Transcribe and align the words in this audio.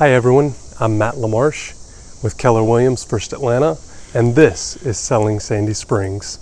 Hi 0.00 0.10
everyone, 0.10 0.54
I'm 0.80 0.98
Matt 0.98 1.14
LaMarche 1.14 2.20
with 2.20 2.36
Keller 2.36 2.64
Williams 2.64 3.04
First 3.04 3.32
Atlanta, 3.32 3.78
and 4.12 4.34
this 4.34 4.74
is 4.84 4.98
Selling 4.98 5.38
Sandy 5.38 5.72
Springs. 5.72 6.40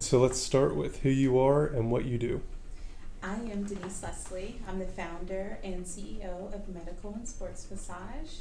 So 0.00 0.18
let's 0.18 0.38
start 0.38 0.74
with 0.74 1.00
who 1.00 1.10
you 1.10 1.38
are 1.38 1.66
and 1.66 1.90
what 1.90 2.06
you 2.06 2.16
do. 2.16 2.40
I 3.22 3.34
am 3.34 3.62
Denise 3.62 4.02
Leslie. 4.02 4.56
I'm 4.68 4.80
the 4.80 4.86
founder 4.86 5.56
and 5.62 5.84
CEO 5.84 6.52
of 6.52 6.68
Medical 6.68 7.14
and 7.14 7.28
Sports 7.28 7.68
Massage. 7.70 8.40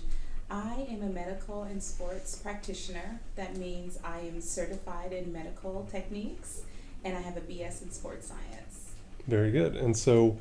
I 0.50 0.88
am 0.90 1.04
a 1.04 1.10
medical 1.10 1.64
and 1.64 1.82
sports 1.84 2.36
practitioner. 2.36 3.20
That 3.36 3.58
means 3.58 4.00
I 4.04 4.22
am 4.22 4.42
certified 4.42 5.14
in 5.14 5.32
medical 5.32 5.88
techniques 5.92 6.62
and 7.04 7.16
I 7.16 7.22
have 7.22 7.38
a 7.38 7.42
BS 7.42 7.84
in 7.84 7.92
sports 7.92 8.28
science. 8.28 8.94
Very 9.28 9.52
good. 9.52 9.76
And 9.76 9.96
so, 9.96 10.38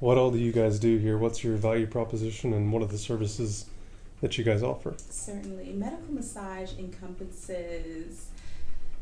what 0.00 0.18
all 0.18 0.32
do 0.32 0.38
you 0.38 0.50
guys 0.50 0.80
do 0.80 0.98
here? 0.98 1.16
What's 1.16 1.44
your 1.44 1.54
value 1.54 1.86
proposition 1.86 2.54
and 2.54 2.72
what 2.72 2.82
are 2.82 2.86
the 2.86 2.98
services 2.98 3.66
that 4.20 4.36
you 4.36 4.42
guys 4.42 4.64
offer? 4.64 4.94
Certainly. 5.10 5.74
Medical 5.74 6.12
massage 6.12 6.72
encompasses 6.76 8.30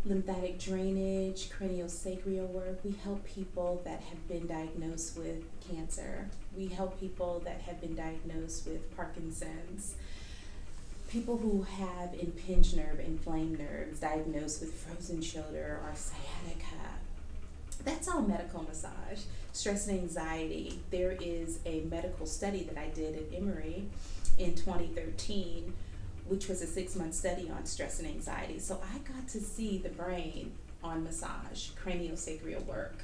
lymphatic 0.07 0.59
drainage, 0.59 1.51
craniosacral 1.51 2.49
work. 2.49 2.81
We 2.85 2.95
help 3.03 3.25
people 3.25 3.81
that 3.85 4.01
have 4.03 4.29
been 4.29 4.47
diagnosed 4.47 5.17
with 5.17 5.43
cancer. 5.69 6.29
We 6.57 6.69
help 6.69 7.01
people 7.01 7.41
that 7.45 7.63
have 7.63 7.81
been 7.81 7.95
diagnosed 7.95 8.67
with 8.67 8.95
Parkinson's. 8.97 9.95
People 11.09 11.39
who 11.39 11.63
have 11.63 12.13
impinged 12.15 12.77
nerve, 12.77 13.01
inflamed 13.01 13.59
nerves, 13.59 14.01
diagnosed 14.01 14.61
with 14.61 14.75
frozen 14.75 15.23
shoulder 15.23 15.81
or 15.83 15.95
sciatica. 15.95 16.99
That's 17.85 18.09
all 18.09 18.23
medical 18.23 18.63
massage. 18.63 19.23
Stress 19.53 19.87
and 19.87 20.01
anxiety. 20.01 20.81
There 20.91 21.13
is 21.13 21.61
a 21.65 21.81
medical 21.83 22.27
study 22.27 22.65
that 22.65 22.79
I 22.79 22.89
did 22.89 23.15
at 23.15 23.39
Emory 23.39 23.85
in 24.39 24.55
2013 24.55 25.73
which 26.27 26.49
was 26.49 26.63
a 26.63 26.67
six 26.67 26.97
month 26.97 27.15
study 27.15 27.51
on 27.51 27.67
stress 27.67 27.99
and 27.99 28.09
anxiety. 28.09 28.59
So 28.59 28.81
I 28.95 28.99
got 28.99 29.29
to 29.29 29.41
see 29.41 29.79
the 29.79 29.91
brain 29.91 30.53
on 30.83 31.05
massage, 31.05 31.71
craniosacral 31.83 32.65
work. 32.67 32.97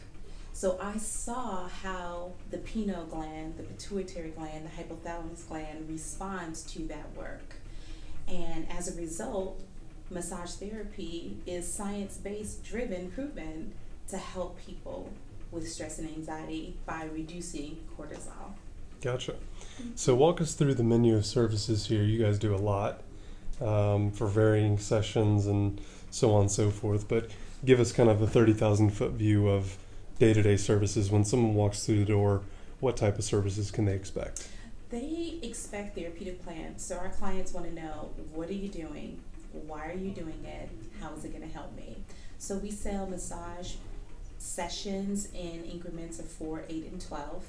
So 0.53 0.79
I 0.81 0.99
saw 0.99 1.69
how 1.69 2.33
the 2.51 2.59
pineal 2.59 3.07
gland, 3.07 3.57
the 3.57 3.63
pituitary 3.63 4.31
gland, 4.31 4.67
the 4.67 4.83
hypothalamus 4.83 5.49
gland 5.49 5.89
responds 5.89 6.63
to 6.73 6.87
that 6.89 7.17
work. 7.17 7.55
And 8.29 8.67
as 8.71 8.95
a 8.95 9.01
result, 9.01 9.61
massage 10.11 10.53
therapy 10.53 11.37
is 11.47 11.73
science 11.73 12.17
based, 12.17 12.65
driven, 12.65 13.11
proven 13.11 13.73
to 14.09 14.19
help 14.19 14.59
people 14.61 15.11
with 15.51 15.69
stress 15.69 15.99
and 15.99 16.09
anxiety 16.09 16.77
by 16.85 17.05
reducing 17.13 17.79
cortisol. 17.97 18.55
Gotcha. 19.01 19.33
Mm-hmm. 19.33 19.91
So, 19.95 20.15
walk 20.15 20.41
us 20.41 20.55
through 20.55 20.75
the 20.75 20.85
menu 20.85 21.17
of 21.17 21.25
services 21.25 21.87
here. 21.87 22.03
You 22.03 22.23
guys 22.23 22.39
do 22.39 22.55
a 22.55 22.59
lot 22.59 23.03
um, 23.61 24.11
for 24.11 24.27
varying 24.27 24.79
sessions 24.79 25.47
and 25.47 25.81
so 26.11 26.33
on 26.33 26.43
and 26.43 26.51
so 26.51 26.71
forth. 26.71 27.09
But 27.09 27.31
give 27.65 27.81
us 27.81 27.93
kind 27.93 28.09
of 28.09 28.23
a 28.23 28.27
30,000 28.27 28.91
foot 28.91 29.13
view 29.13 29.49
of 29.49 29.77
day 30.19 30.33
to 30.33 30.43
day 30.43 30.57
services. 30.57 31.11
When 31.11 31.25
someone 31.25 31.55
walks 31.55 31.85
through 31.85 32.01
the 32.01 32.05
door, 32.05 32.43
what 32.81 32.97
type 32.97 33.19
of 33.19 33.25
services 33.25 33.71
can 33.71 33.85
they 33.85 33.95
expect? 33.95 34.49
They 34.91 35.39
expect 35.43 35.95
therapeutic 35.95 36.43
plans. 36.43 36.85
So 36.85 36.97
our 36.97 37.11
clients 37.11 37.53
want 37.53 37.67
to 37.67 37.75
know 37.75 38.11
what 38.33 38.49
are 38.49 38.55
you 38.55 38.69
doing? 38.69 39.21
Why 39.53 39.87
are 39.87 39.97
you 39.97 40.11
doing 40.11 40.45
it? 40.45 40.69
How 41.01 41.13
is 41.15 41.25
it 41.25 41.33
going 41.33 41.49
to 41.49 41.55
help 41.55 41.77
me? 41.77 41.97
So 42.39 42.57
we 42.57 42.71
sell 42.71 43.07
massage 43.07 43.75
sessions 44.39 45.29
in 45.35 45.65
increments 45.65 46.19
of 46.19 46.27
4, 46.27 46.65
8, 46.69 46.87
and 46.91 47.01
12. 47.01 47.45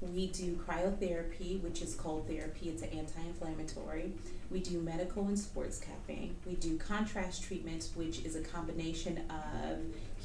We 0.00 0.28
do 0.28 0.54
cryotherapy, 0.54 1.60
which 1.60 1.82
is 1.82 1.94
cold 1.94 2.28
therapy, 2.28 2.68
it's 2.68 2.82
an 2.82 2.90
anti 2.90 3.20
inflammatory. 3.20 4.12
We 4.50 4.60
do 4.60 4.80
medical 4.80 5.26
and 5.26 5.38
sports 5.38 5.80
cupping. 5.80 6.36
We 6.46 6.54
do 6.54 6.78
contrast 6.78 7.42
treatments, 7.42 7.90
which 7.96 8.24
is 8.24 8.36
a 8.36 8.40
combination 8.40 9.22
of 9.28 9.78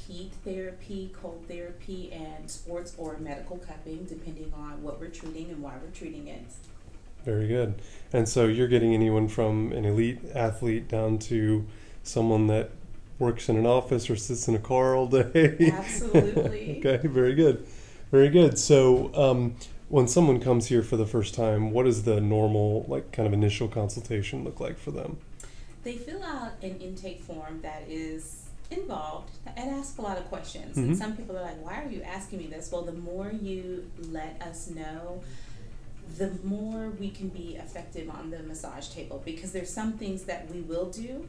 heat 0.07 0.31
therapy, 0.45 1.12
cold 1.19 1.44
therapy, 1.47 2.12
and 2.12 2.50
sports 2.50 2.94
or 2.97 3.17
medical 3.17 3.57
cupping, 3.57 4.06
depending 4.06 4.53
on 4.56 4.83
what 4.83 5.00
we're 5.00 5.07
treating 5.07 5.50
and 5.50 5.62
why 5.62 5.73
we're 5.81 5.91
treating 5.91 6.28
it. 6.28 6.45
Very 7.25 7.47
good. 7.47 7.75
And 8.12 8.28
so 8.28 8.45
you're 8.45 8.67
getting 8.67 8.94
anyone 8.94 9.28
from 9.28 9.72
an 9.72 9.85
elite 9.85 10.19
athlete 10.35 10.88
down 10.88 11.17
to 11.19 11.66
someone 12.03 12.47
that 12.47 12.72
works 13.17 13.50
in 13.50 13.57
an 13.57 13.66
office 13.66 14.09
or 14.09 14.16
sits 14.16 14.47
in 14.47 14.56
a 14.56 14.59
car 14.59 14.95
all 14.95 15.07
day. 15.07 15.72
Absolutely. 15.73 16.79
okay, 16.85 17.07
very 17.07 17.33
good. 17.33 17.66
Very 18.13 18.29
good. 18.29 18.59
So, 18.59 19.09
um, 19.16 19.56
when 19.90 20.07
someone 20.07 20.40
comes 20.40 20.68
here 20.68 20.84
for 20.84 20.97
the 20.97 21.06
first 21.07 21.34
time, 21.34 21.72
what 21.72 21.85
does 21.85 22.03
the 22.03 22.22
normal, 22.22 22.85
like, 22.88 23.12
kind 23.12 23.25
of 23.25 23.34
initial 23.34 23.68
consultation 23.68 24.44
look 24.44 24.59
like 24.59 24.78
for 24.78 24.91
them? 24.91 25.18
They 25.84 25.94
fill 25.97 26.24
out 26.24 26.51
an 26.62 26.78
intake 26.78 27.22
form 27.22 27.62
that 27.63 27.85
is 27.90 28.44
involved 28.69 29.31
and 29.57 29.72
ask 29.72 29.97
a 29.97 30.03
lot 30.03 30.19
of 30.19 30.25
questions. 30.25 30.78
Mhm. 30.78 30.90
And 30.90 30.97
some 30.97 31.18
people 31.18 31.35
are 31.35 31.41
like, 31.41 31.66
why 31.66 31.84
are 31.84 31.90
you 31.90 32.03
asking 32.03 32.38
me 32.38 32.46
this? 32.46 32.72
Well, 32.72 32.84
the 32.84 32.94
more 32.94 33.31
you 33.31 33.90
let 34.12 34.40
us 34.44 34.69
know, 34.69 35.24
the 36.16 36.34
more 36.44 36.91
we 37.00 37.09
can 37.09 37.30
be 37.30 37.56
effective 37.56 38.12
on 38.12 38.30
the 38.30 38.44
massage 38.44 38.90
table 38.90 39.24
because 39.25 39.53
there's 39.53 39.72
some 39.72 39.94
things 39.94 40.25
that 40.25 40.51
we 40.51 40.62
will 40.62 40.91
do 40.91 41.28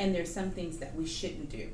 and 0.00 0.12
there's 0.12 0.34
some 0.34 0.50
things 0.50 0.78
that 0.78 0.96
we 0.96 1.06
shouldn't 1.06 1.48
do. 1.48 1.68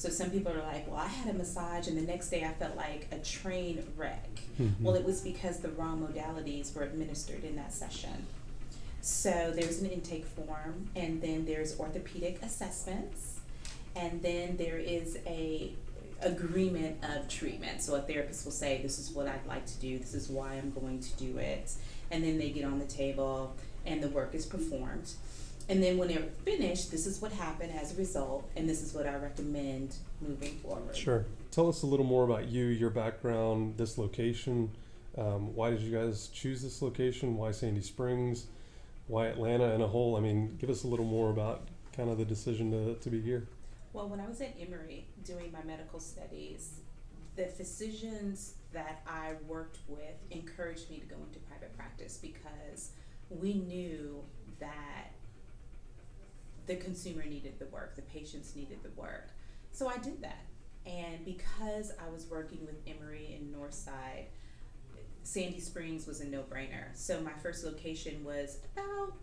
So 0.00 0.08
some 0.08 0.30
people 0.30 0.50
are 0.50 0.62
like, 0.62 0.86
well, 0.88 0.96
I 0.96 1.08
had 1.08 1.34
a 1.34 1.36
massage 1.36 1.86
and 1.86 1.94
the 1.94 2.00
next 2.00 2.30
day 2.30 2.42
I 2.42 2.54
felt 2.54 2.74
like 2.74 3.06
a 3.12 3.18
train 3.18 3.84
wreck. 3.98 4.30
Mhm. 4.58 4.80
Well, 4.80 4.94
it 4.94 5.04
was 5.04 5.20
because 5.20 5.58
the 5.58 5.68
wrong 5.68 6.00
modalities 6.00 6.74
were 6.74 6.84
administered 6.84 7.44
in 7.44 7.54
that 7.56 7.70
session. 7.74 8.26
So 9.02 9.52
there's 9.54 9.80
an 9.82 9.90
intake 9.90 10.24
form, 10.24 10.88
and 10.96 11.20
then 11.20 11.44
there's 11.44 11.78
orthopedic 11.78 12.42
assessments, 12.42 13.40
and 13.94 14.22
then 14.22 14.56
there 14.56 14.78
is 14.78 15.18
a 15.26 15.74
agreement 16.22 17.04
of 17.04 17.28
treatment. 17.28 17.82
So 17.82 17.94
a 17.94 18.00
therapist 18.00 18.46
will 18.46 18.52
say, 18.52 18.80
"This 18.80 18.98
is 18.98 19.10
what 19.10 19.28
I'd 19.28 19.46
like 19.46 19.66
to 19.66 19.76
do. 19.80 19.98
This 19.98 20.14
is 20.14 20.30
why 20.30 20.54
I'm 20.54 20.70
going 20.70 21.00
to 21.00 21.12
do 21.16 21.36
it," 21.36 21.74
and 22.10 22.24
then 22.24 22.38
they 22.38 22.48
get 22.48 22.64
on 22.64 22.78
the 22.78 22.86
table, 22.86 23.54
and 23.84 24.02
the 24.02 24.08
work 24.08 24.34
is 24.34 24.46
performed. 24.46 25.12
And 25.70 25.80
then 25.80 25.98
when 25.98 26.08
they're 26.08 26.28
finished, 26.44 26.90
this 26.90 27.06
is 27.06 27.22
what 27.22 27.30
happened 27.30 27.72
as 27.72 27.94
a 27.94 27.96
result, 27.96 28.50
and 28.56 28.68
this 28.68 28.82
is 28.82 28.92
what 28.92 29.06
I 29.06 29.14
recommend 29.14 29.94
moving 30.20 30.56
forward. 30.56 30.96
Sure. 30.96 31.26
Tell 31.52 31.68
us 31.68 31.82
a 31.82 31.86
little 31.86 32.04
more 32.04 32.24
about 32.24 32.48
you, 32.48 32.64
your 32.64 32.90
background, 32.90 33.76
this 33.76 33.96
location. 33.96 34.72
Um, 35.16 35.54
why 35.54 35.70
did 35.70 35.80
you 35.80 35.96
guys 35.96 36.26
choose 36.34 36.60
this 36.60 36.82
location? 36.82 37.36
Why 37.36 37.52
Sandy 37.52 37.82
Springs? 37.82 38.46
Why 39.06 39.26
Atlanta 39.26 39.72
in 39.72 39.80
a 39.80 39.86
whole? 39.86 40.16
I 40.16 40.20
mean, 40.20 40.56
give 40.60 40.70
us 40.70 40.82
a 40.82 40.88
little 40.88 41.04
more 41.04 41.30
about 41.30 41.68
kind 41.96 42.10
of 42.10 42.18
the 42.18 42.24
decision 42.24 42.72
to, 42.72 42.96
to 42.96 43.08
be 43.08 43.20
here. 43.20 43.46
Well, 43.92 44.08
when 44.08 44.18
I 44.18 44.26
was 44.26 44.40
at 44.40 44.56
Emory 44.60 45.06
doing 45.24 45.52
my 45.52 45.62
medical 45.62 46.00
studies, 46.00 46.80
the 47.36 47.46
physicians 47.46 48.54
that 48.72 49.02
I 49.06 49.34
worked 49.46 49.78
with 49.86 50.16
encouraged 50.32 50.90
me 50.90 50.98
to 50.98 51.06
go 51.06 51.16
into 51.24 51.38
private 51.48 51.76
practice 51.76 52.18
because 52.20 52.90
we 53.28 53.54
knew 53.54 54.24
that 54.58 55.12
the 56.70 56.76
consumer 56.76 57.24
needed 57.24 57.58
the 57.58 57.66
work, 57.66 57.96
the 57.96 58.02
patients 58.02 58.54
needed 58.54 58.78
the 58.84 58.90
work. 58.90 59.30
So 59.72 59.88
I 59.88 59.96
did 59.96 60.22
that. 60.22 60.44
And 60.86 61.24
because 61.24 61.90
I 62.00 62.08
was 62.08 62.26
working 62.30 62.60
with 62.64 62.76
Emory 62.86 63.36
in 63.36 63.52
Northside, 63.52 64.26
Sandy 65.24 65.58
Springs 65.58 66.06
was 66.06 66.20
a 66.20 66.26
no 66.26 66.42
brainer. 66.42 66.84
So 66.94 67.20
my 67.22 67.32
first 67.42 67.64
location 67.64 68.24
was 68.24 68.58
about 68.72 69.14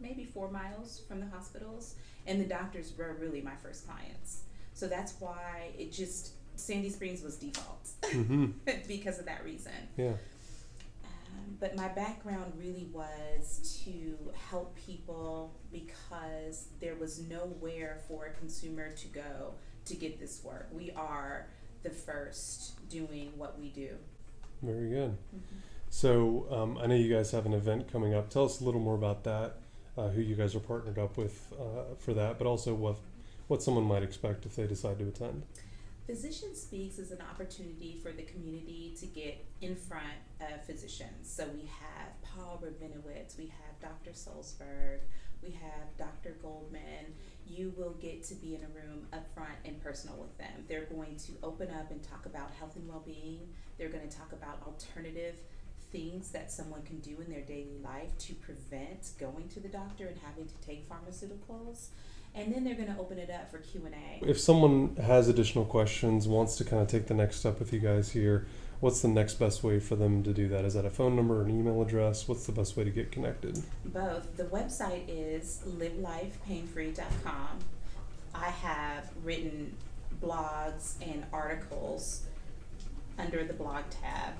maybe 0.00 0.24
four 0.24 0.50
miles 0.50 1.02
from 1.06 1.20
the 1.20 1.26
hospitals, 1.26 1.94
and 2.26 2.40
the 2.40 2.46
doctors 2.46 2.94
were 2.96 3.14
really 3.20 3.42
my 3.42 3.54
first 3.62 3.86
clients. 3.86 4.44
So 4.72 4.88
that's 4.88 5.14
why 5.20 5.72
it 5.78 5.92
just, 5.92 6.32
Sandy 6.56 6.88
Springs 6.88 7.22
was 7.22 7.36
default 7.36 7.88
Mm-hmm. 8.02 8.46
because 8.88 9.18
of 9.18 9.26
that 9.26 9.44
reason. 9.44 9.72
Yeah. 9.98 10.14
But 11.64 11.76
my 11.76 11.88
background 11.88 12.52
really 12.58 12.90
was 12.92 13.80
to 13.86 14.18
help 14.50 14.76
people 14.76 15.58
because 15.72 16.66
there 16.78 16.94
was 16.94 17.22
nowhere 17.22 18.00
for 18.06 18.26
a 18.26 18.32
consumer 18.32 18.90
to 18.90 19.06
go 19.06 19.54
to 19.86 19.94
get 19.94 20.20
this 20.20 20.44
work. 20.44 20.68
We 20.70 20.90
are 20.90 21.46
the 21.82 21.88
first 21.88 22.86
doing 22.90 23.32
what 23.38 23.58
we 23.58 23.70
do. 23.70 23.96
Very 24.60 24.90
good. 24.90 25.16
So 25.88 26.46
um, 26.50 26.76
I 26.76 26.84
know 26.84 26.96
you 26.96 27.10
guys 27.10 27.30
have 27.30 27.46
an 27.46 27.54
event 27.54 27.90
coming 27.90 28.12
up. 28.12 28.28
Tell 28.28 28.44
us 28.44 28.60
a 28.60 28.64
little 28.64 28.82
more 28.82 28.94
about 28.94 29.24
that. 29.24 29.54
Uh, 29.96 30.08
who 30.08 30.20
you 30.20 30.34
guys 30.34 30.54
are 30.54 30.60
partnered 30.60 30.98
up 30.98 31.16
with 31.16 31.50
uh, 31.58 31.94
for 31.98 32.12
that, 32.12 32.36
but 32.36 32.46
also 32.46 32.74
what 32.74 32.96
what 33.46 33.62
someone 33.62 33.84
might 33.84 34.02
expect 34.02 34.44
if 34.44 34.54
they 34.54 34.66
decide 34.66 34.98
to 34.98 35.08
attend. 35.08 35.44
Physician 36.06 36.54
Speaks 36.54 36.98
is 36.98 37.12
an 37.12 37.22
opportunity 37.30 37.98
for 38.02 38.12
the 38.12 38.24
community 38.24 38.94
to 39.00 39.06
get 39.06 39.42
in 39.62 39.74
front 39.74 40.04
of 40.38 40.62
physicians. 40.66 41.32
So 41.32 41.46
we 41.54 41.62
have 41.62 42.20
Paul 42.20 42.62
Rabinowitz, 42.62 43.38
we 43.38 43.46
have 43.46 43.80
Dr. 43.80 44.10
Solsberg, 44.10 44.98
we 45.42 45.50
have 45.52 45.96
Dr. 45.96 46.36
Goldman. 46.42 47.14
You 47.46 47.72
will 47.76 47.92
get 47.92 48.22
to 48.24 48.34
be 48.34 48.54
in 48.54 48.62
a 48.64 48.68
room 48.68 49.06
up 49.14 49.26
front 49.34 49.56
and 49.64 49.82
personal 49.82 50.16
with 50.16 50.36
them. 50.36 50.64
They're 50.68 50.84
going 50.84 51.16
to 51.16 51.32
open 51.42 51.70
up 51.70 51.90
and 51.90 52.02
talk 52.02 52.26
about 52.26 52.50
health 52.52 52.76
and 52.76 52.86
well 52.86 53.02
being. 53.04 53.40
They're 53.78 53.88
going 53.88 54.06
to 54.06 54.14
talk 54.14 54.32
about 54.32 54.62
alternative 54.66 55.36
things 55.94 56.30
that 56.30 56.50
someone 56.50 56.82
can 56.82 56.98
do 56.98 57.16
in 57.24 57.30
their 57.30 57.42
daily 57.42 57.78
life 57.82 58.10
to 58.18 58.34
prevent 58.34 59.12
going 59.20 59.48
to 59.48 59.60
the 59.60 59.68
doctor 59.68 60.08
and 60.08 60.18
having 60.26 60.44
to 60.44 60.54
take 60.66 60.88
pharmaceuticals 60.88 61.86
and 62.34 62.52
then 62.52 62.64
they're 62.64 62.74
going 62.74 62.92
to 62.92 62.98
open 62.98 63.16
it 63.16 63.30
up 63.30 63.48
for 63.48 63.58
q&a 63.58 64.28
If 64.28 64.40
someone 64.40 64.96
has 64.96 65.28
additional 65.28 65.64
questions, 65.64 66.26
wants 66.26 66.56
to 66.56 66.64
kind 66.64 66.82
of 66.82 66.88
take 66.88 67.06
the 67.06 67.14
next 67.14 67.36
step 67.36 67.60
with 67.60 67.72
you 67.72 67.78
guys 67.78 68.10
here, 68.10 68.48
what's 68.80 69.02
the 69.02 69.08
next 69.08 69.34
best 69.34 69.62
way 69.62 69.78
for 69.78 69.94
them 69.94 70.24
to 70.24 70.32
do 70.32 70.48
that? 70.48 70.64
Is 70.64 70.74
that 70.74 70.84
a 70.84 70.90
phone 70.90 71.14
number, 71.14 71.40
or 71.40 71.44
an 71.44 71.50
email 71.50 71.80
address? 71.80 72.26
What's 72.26 72.44
the 72.44 72.52
best 72.52 72.76
way 72.76 72.82
to 72.82 72.90
get 72.90 73.12
connected? 73.12 73.62
both 73.84 74.36
the 74.36 74.44
website 74.44 75.04
is 75.06 75.62
livelifepainfree.com 75.78 77.58
i 78.34 78.48
have 78.48 79.10
written 79.22 79.72
blogs 80.20 80.94
and 81.00 81.24
articles 81.32 82.22
under 83.16 83.44
the 83.44 83.52
blog 83.52 83.84
tab 84.02 84.34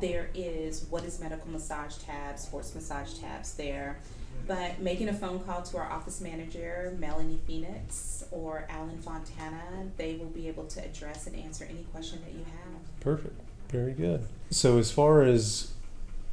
there 0.00 0.30
is 0.34 0.86
what 0.90 1.04
is 1.04 1.20
medical 1.20 1.50
massage 1.50 1.96
tab 1.96 2.38
sports 2.38 2.74
massage 2.74 3.14
tabs 3.14 3.54
there 3.54 3.98
but 4.46 4.78
making 4.80 5.08
a 5.08 5.12
phone 5.12 5.38
call 5.40 5.62
to 5.62 5.76
our 5.76 5.90
office 5.90 6.20
manager 6.20 6.94
melanie 6.98 7.40
phoenix 7.46 8.24
or 8.30 8.66
alan 8.68 8.98
fontana 8.98 9.88
they 9.96 10.16
will 10.16 10.26
be 10.26 10.48
able 10.48 10.64
to 10.64 10.84
address 10.84 11.26
and 11.26 11.36
answer 11.36 11.66
any 11.70 11.84
question 11.92 12.20
that 12.24 12.32
you 12.32 12.44
have 12.44 12.64
Perfect. 13.04 13.38
Very 13.68 13.92
good. 13.92 14.26
So, 14.50 14.78
as 14.78 14.90
far 14.90 15.22
as 15.22 15.72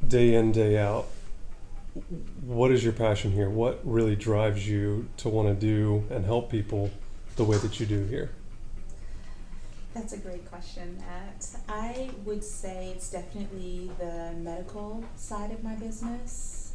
day 0.06 0.34
in, 0.34 0.52
day 0.52 0.78
out, 0.78 1.06
what 2.40 2.72
is 2.72 2.82
your 2.82 2.94
passion 2.94 3.32
here? 3.32 3.50
What 3.50 3.80
really 3.84 4.16
drives 4.16 4.66
you 4.66 5.08
to 5.18 5.28
want 5.28 5.48
to 5.48 5.54
do 5.54 6.04
and 6.10 6.24
help 6.24 6.50
people 6.50 6.90
the 7.36 7.44
way 7.44 7.58
that 7.58 7.78
you 7.78 7.84
do 7.84 8.06
here? 8.06 8.30
That's 9.94 10.14
a 10.14 10.18
great 10.18 10.48
question, 10.48 10.96
Matt. 10.98 11.46
I 11.68 12.08
would 12.24 12.42
say 12.42 12.92
it's 12.96 13.10
definitely 13.10 13.90
the 13.98 14.32
medical 14.38 15.04
side 15.16 15.52
of 15.52 15.62
my 15.62 15.74
business. 15.74 16.72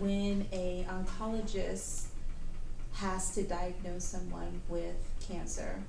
When 0.00 0.46
a 0.52 0.86
oncologist 0.90 2.08
has 2.92 3.30
to 3.36 3.42
diagnose 3.44 4.04
someone 4.04 4.60
with 4.68 4.96
cancer, 5.26 5.82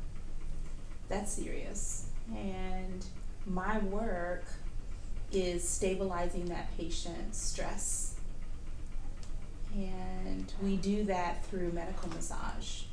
that's 1.10 1.34
serious. 1.34 2.08
And 2.34 3.06
my 3.46 3.80
work 3.80 4.46
is 5.34 5.68
stabilizing 5.68 6.46
that 6.46 6.76
patient's 6.78 7.42
stress. 7.42 8.16
And 9.74 10.52
we 10.64 10.78
do 10.78 11.04
that 11.06 11.46
through 11.46 11.74
medical 11.74 12.10
massage 12.10 12.84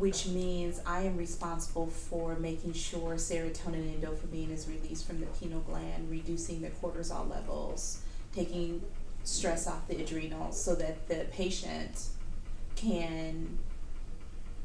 which 0.00 0.26
means 0.28 0.80
I 0.86 1.02
am 1.02 1.18
responsible 1.18 1.86
for 1.86 2.34
making 2.36 2.72
sure 2.72 3.16
serotonin 3.16 3.74
and 3.74 4.02
dopamine 4.02 4.50
is 4.50 4.66
released 4.66 5.06
from 5.06 5.20
the 5.20 5.26
pineal 5.26 5.60
gland, 5.60 6.10
reducing 6.10 6.62
the 6.62 6.70
cortisol 6.70 7.28
levels, 7.28 8.00
taking 8.34 8.82
stress 9.24 9.66
off 9.66 9.86
the 9.88 10.02
adrenals 10.02 10.58
so 10.58 10.74
that 10.76 11.06
the 11.06 11.26
patient 11.32 12.08
can 12.76 13.58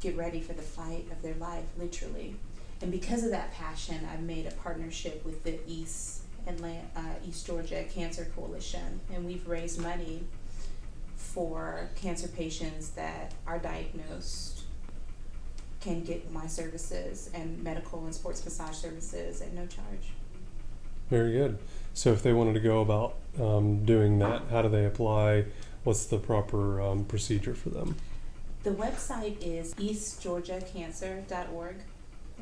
get 0.00 0.16
ready 0.16 0.40
for 0.40 0.54
the 0.54 0.62
fight 0.62 1.06
of 1.12 1.20
their 1.20 1.34
life, 1.34 1.66
literally. 1.76 2.34
And 2.80 2.90
because 2.90 3.22
of 3.22 3.30
that 3.32 3.52
passion, 3.52 4.08
I've 4.10 4.22
made 4.22 4.46
a 4.46 4.52
partnership 4.52 5.22
with 5.22 5.44
the 5.44 5.58
East 5.66 6.22
Atlanta, 6.46 6.80
uh, 6.96 7.28
East 7.28 7.46
Georgia 7.46 7.84
Cancer 7.92 8.26
Coalition, 8.34 9.00
and 9.12 9.26
we've 9.26 9.46
raised 9.46 9.82
money 9.82 10.24
for 11.14 11.90
cancer 11.94 12.28
patients 12.28 12.90
that 12.90 13.34
are 13.46 13.58
diagnosed 13.58 14.55
can 15.86 16.02
get 16.02 16.30
my 16.32 16.48
services 16.48 17.30
and 17.32 17.62
medical 17.62 18.04
and 18.04 18.14
sports 18.14 18.44
massage 18.44 18.74
services 18.74 19.40
at 19.40 19.52
no 19.52 19.64
charge. 19.66 20.10
Very 21.08 21.32
good. 21.32 21.58
So, 21.94 22.12
if 22.12 22.24
they 22.24 22.32
wanted 22.32 22.54
to 22.54 22.60
go 22.60 22.80
about 22.80 23.14
um, 23.40 23.84
doing 23.84 24.18
that, 24.18 24.42
how 24.50 24.62
do 24.62 24.68
they 24.68 24.84
apply? 24.84 25.44
What's 25.84 26.06
the 26.06 26.18
proper 26.18 26.80
um, 26.80 27.04
procedure 27.04 27.54
for 27.54 27.70
them? 27.70 27.94
The 28.64 28.72
website 28.72 29.36
is 29.40 29.74
eastgeorgiacancer.org 29.74 31.76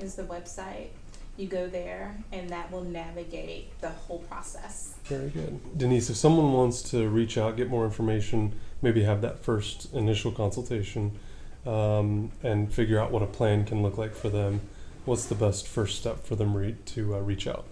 is 0.01 0.15
the 0.15 0.23
website. 0.23 0.89
You 1.37 1.47
go 1.47 1.67
there 1.67 2.17
and 2.33 2.49
that 2.49 2.73
will 2.73 2.85
navigate 2.85 3.79
the 3.83 3.91
whole 3.91 4.21
process. 4.21 4.95
Very 5.05 5.29
good. 5.29 5.61
Denise, 5.77 6.09
if 6.09 6.17
someone 6.17 6.55
wants 6.55 6.81
to 6.91 7.07
reach 7.09 7.37
out, 7.37 7.59
get 7.59 7.69
more 7.69 7.85
information, 7.85 8.55
maybe 8.81 9.03
have 9.03 9.21
that 9.21 9.41
first 9.41 9.93
initial 9.93 10.33
consultation, 10.33 11.19
um, 11.67 12.31
and 12.43 12.73
figure 12.73 13.01
out 13.01 13.11
what 13.11 13.23
a 13.23 13.27
plan 13.27 13.65
can 13.65 13.83
look 13.83 13.99
like 13.99 14.15
for 14.15 14.29
them, 14.29 14.61
what's 15.05 15.27
the 15.27 15.35
best 15.35 15.69
first 15.69 15.99
step 15.99 16.25
for 16.25 16.37
them 16.37 16.57
re- 16.57 16.77
to 16.87 17.17
uh, 17.17 17.21
reach 17.21 17.47
out? 17.47 17.67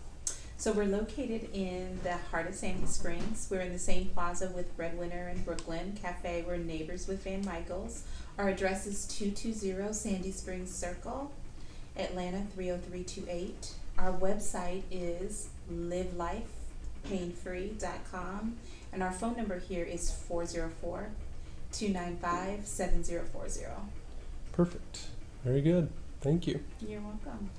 So 0.57 0.71
we're 0.71 0.85
located 0.85 1.49
in 1.53 1.99
the 2.05 2.17
heart 2.31 2.47
of 2.47 2.55
Sandy 2.55 2.87
Springs. 2.87 3.49
We're 3.51 3.63
in 3.63 3.73
the 3.73 3.81
same 3.81 4.11
plaza 4.11 4.49
with 4.55 4.77
Breadwinner 4.77 5.27
and 5.27 5.45
Brooklyn 5.45 5.99
Cafe. 6.01 6.45
We're 6.47 6.57
neighbors 6.57 7.09
with 7.09 7.25
Van 7.25 7.45
Michaels. 7.45 8.05
Our 8.39 8.49
address 8.49 8.87
is 8.87 9.05
220 9.07 9.93
Sandy 9.93 10.31
Springs 10.31 10.73
Circle, 10.73 11.33
Atlanta 11.97 12.47
30328. 12.55 13.73
Our 13.99 14.13
website 14.13 14.85
is 14.91 15.51
livelifepainfree.com 15.71 18.57
and 18.93 19.03
our 19.03 19.13
phone 19.13 19.37
number 19.37 19.59
here 19.59 19.85
is 19.85 20.13
404 20.13 21.11
295 21.73 22.67
7040. 22.67 23.67
Perfect. 24.53 24.99
Very 25.45 25.61
good. 25.63 25.89
Thank 26.21 26.47
you. 26.47 26.61
You're 26.81 27.01
welcome. 27.01 27.51